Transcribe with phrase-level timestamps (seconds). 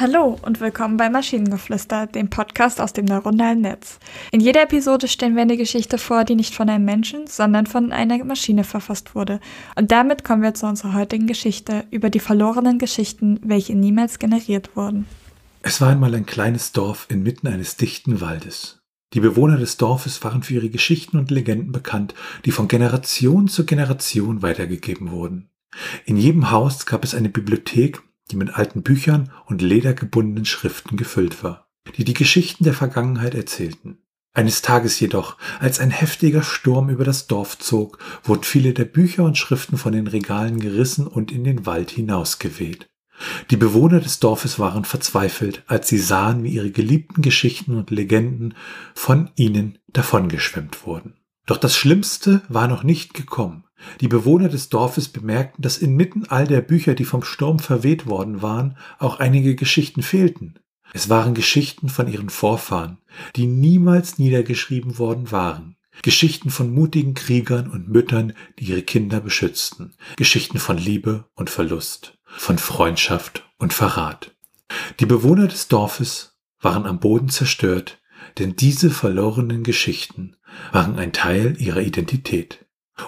[0.00, 3.98] Hallo und willkommen bei Maschinengeflüster, dem Podcast aus dem neuronalen Netz.
[4.32, 7.92] In jeder Episode stellen wir eine Geschichte vor, die nicht von einem Menschen, sondern von
[7.92, 9.40] einer Maschine verfasst wurde.
[9.76, 14.74] Und damit kommen wir zu unserer heutigen Geschichte über die verlorenen Geschichten, welche niemals generiert
[14.74, 15.04] wurden.
[15.60, 18.80] Es war einmal ein kleines Dorf inmitten eines dichten Waldes.
[19.12, 22.14] Die Bewohner des Dorfes waren für ihre Geschichten und Legenden bekannt,
[22.46, 25.50] die von Generation zu Generation weitergegeben wurden.
[26.06, 31.42] In jedem Haus gab es eine Bibliothek, die mit alten Büchern und ledergebundenen Schriften gefüllt
[31.42, 33.98] war, die die Geschichten der Vergangenheit erzählten.
[34.32, 39.24] Eines Tages jedoch, als ein heftiger Sturm über das Dorf zog, wurden viele der Bücher
[39.24, 42.86] und Schriften von den Regalen gerissen und in den Wald hinausgeweht.
[43.50, 48.54] Die Bewohner des Dorfes waren verzweifelt, als sie sahen, wie ihre geliebten Geschichten und Legenden
[48.94, 51.16] von ihnen davongeschwemmt wurden.
[51.46, 53.64] Doch das Schlimmste war noch nicht gekommen.
[54.00, 58.42] Die Bewohner des Dorfes bemerkten, dass inmitten all der Bücher, die vom Sturm verweht worden
[58.42, 60.58] waren, auch einige Geschichten fehlten.
[60.92, 62.98] Es waren Geschichten von ihren Vorfahren,
[63.36, 65.76] die niemals niedergeschrieben worden waren.
[66.02, 69.94] Geschichten von mutigen Kriegern und Müttern, die ihre Kinder beschützten.
[70.16, 74.34] Geschichten von Liebe und Verlust, von Freundschaft und Verrat.
[74.98, 78.00] Die Bewohner des Dorfes waren am Boden zerstört,
[78.38, 80.36] denn diese verlorenen Geschichten
[80.72, 82.66] waren ein Teil ihrer Identität.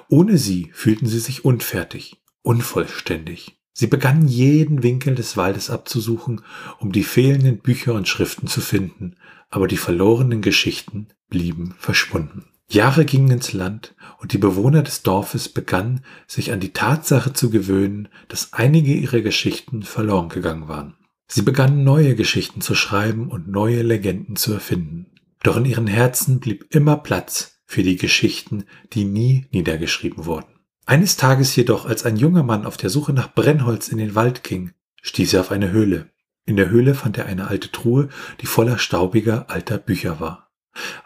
[0.08, 3.56] Ohne sie fühlten sie sich unfertig, unvollständig.
[3.74, 6.42] Sie begannen jeden Winkel des Waldes abzusuchen,
[6.78, 9.16] um die fehlenden Bücher und Schriften zu finden,
[9.48, 12.44] aber die verlorenen Geschichten blieben verschwunden.
[12.68, 17.50] Jahre gingen ins Land und die Bewohner des Dorfes begannen, sich an die Tatsache zu
[17.50, 20.94] gewöhnen, dass einige ihrer Geschichten verloren gegangen waren.
[21.28, 25.06] Sie begannen neue Geschichten zu schreiben und neue Legenden zu erfinden.
[25.42, 30.58] Doch in ihren Herzen blieb immer Platz für die Geschichten, die nie niedergeschrieben wurden.
[30.84, 34.44] Eines Tages jedoch, als ein junger Mann auf der Suche nach Brennholz in den Wald
[34.44, 36.10] ging, stieß er auf eine Höhle.
[36.44, 38.10] In der Höhle fand er eine alte Truhe,
[38.42, 40.50] die voller staubiger alter Bücher war.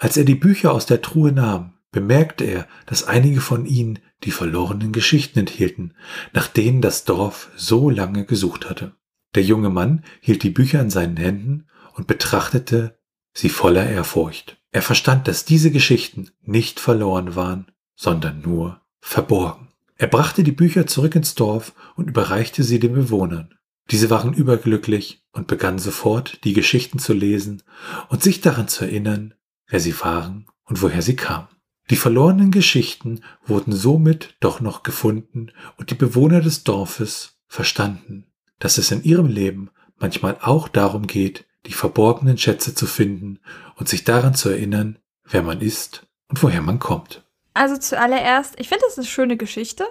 [0.00, 4.32] Als er die Bücher aus der Truhe nahm, bemerkte er, dass einige von ihnen die
[4.32, 5.94] verlorenen Geschichten enthielten,
[6.32, 8.96] nach denen das Dorf so lange gesucht hatte.
[9.36, 12.98] Der junge Mann hielt die Bücher in seinen Händen und betrachtete
[13.32, 14.60] sie voller Ehrfurcht.
[14.76, 19.68] Er verstand, dass diese Geschichten nicht verloren waren, sondern nur verborgen.
[19.96, 23.54] Er brachte die Bücher zurück ins Dorf und überreichte sie den Bewohnern.
[23.90, 27.62] Diese waren überglücklich und begannen sofort, die Geschichten zu lesen
[28.10, 29.32] und sich daran zu erinnern,
[29.66, 31.48] wer sie waren und woher sie kamen.
[31.88, 38.26] Die verlorenen Geschichten wurden somit doch noch gefunden und die Bewohner des Dorfes verstanden,
[38.58, 43.38] dass es in ihrem Leben manchmal auch darum geht, die verborgenen Schätze zu finden
[43.76, 47.24] und sich daran zu erinnern, wer man ist und woher man kommt.
[47.54, 49.86] Also zuallererst, ich finde das eine schöne Geschichte.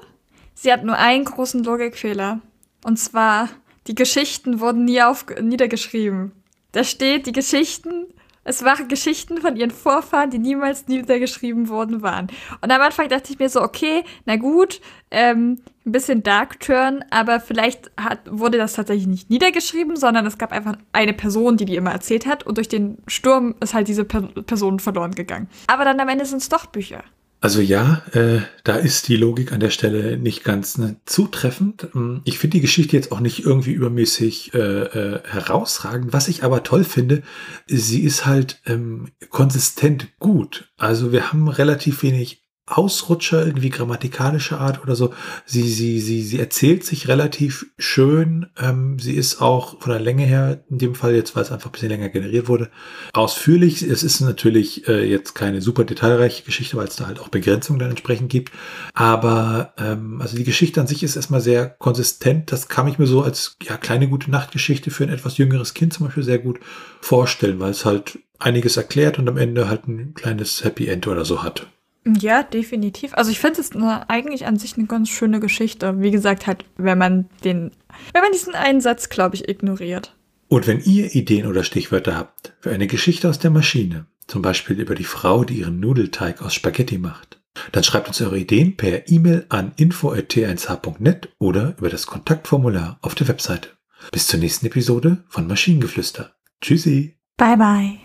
[0.54, 2.42] Sie hat nur einen großen Logikfehler.
[2.84, 3.50] Und zwar,
[3.88, 6.32] die Geschichten wurden nie auf, niedergeschrieben.
[6.72, 8.14] Da steht, die Geschichten
[8.46, 12.28] es waren Geschichten von ihren Vorfahren, die niemals niedergeschrieben worden waren.
[12.62, 17.04] Und am Anfang dachte ich mir so, okay, na gut, ähm, ein bisschen Dark Turn,
[17.10, 21.66] aber vielleicht hat, wurde das tatsächlich nicht niedergeschrieben, sondern es gab einfach eine Person, die
[21.66, 25.50] die immer erzählt hat und durch den Sturm ist halt diese per Person verloren gegangen.
[25.68, 27.04] Aber dann am Ende sind es doch Bücher.
[27.42, 31.90] Also ja, äh, da ist die Logik an der Stelle nicht ganz ne, zutreffend.
[31.92, 36.12] Hm, ich finde die Geschichte jetzt auch nicht irgendwie übermäßig äh, äh, herausragend.
[36.14, 37.22] Was ich aber toll finde,
[37.68, 40.72] sie ist halt ähm, konsistent gut.
[40.78, 45.14] Also wir haben relativ wenig Ausrutscher, irgendwie grammatikalischer Art oder so.
[45.46, 48.48] Sie, sie, sie, sie erzählt sich relativ schön.
[48.60, 51.70] Ähm, sie ist auch von der Länge her, in dem Fall jetzt, weil es einfach
[51.70, 52.72] ein bisschen länger generiert wurde,
[53.14, 53.84] ausführlich.
[53.84, 57.78] Es ist natürlich äh, jetzt keine super detailreiche Geschichte, weil es da halt auch Begrenzungen
[57.78, 58.52] dann entsprechend gibt.
[58.96, 62.52] Aber ähm, also die Geschichte an sich ist erstmal sehr konsistent.
[62.52, 65.94] Das kam ich mir so als ja, kleine gute Nachtgeschichte für ein etwas jüngeres Kind
[65.94, 66.60] zum Beispiel sehr gut
[67.00, 71.26] vorstellen, weil es halt einiges erklärt und am Ende halt ein kleines Happy End oder
[71.26, 71.68] so hat.
[72.06, 73.14] Ja, definitiv.
[73.16, 73.72] Also ich finde es
[74.08, 76.02] eigentlich an sich eine ganz schöne Geschichte.
[76.02, 77.72] Wie gesagt, halt, wenn man den,
[78.14, 80.16] wenn man diesen einen Satz, glaube ich, ignoriert.
[80.48, 84.80] Und wenn ihr Ideen oder Stichwörter habt für eine Geschichte aus der Maschine, zum Beispiel
[84.80, 87.42] über die Frau, die ihren Nudelteig aus Spaghetti macht,
[87.72, 93.28] dann schreibt uns eure Ideen per E-Mail an info.t1h.net oder über das Kontaktformular auf der
[93.28, 93.70] Webseite.
[94.12, 96.36] Bis zur nächsten Episode von Maschinengeflüster.
[96.62, 97.18] Tschüssi.
[97.38, 98.05] Bye bye.